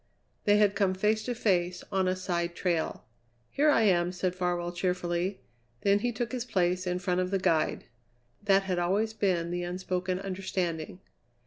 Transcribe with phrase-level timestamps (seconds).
[0.45, 3.05] They had come face to face on a side trail.
[3.51, 5.41] "Here I am!" said Farwell cheerfully;
[5.81, 7.85] then he took his place in front of the guide.
[8.41, 11.01] That had always been the unspoken understanding.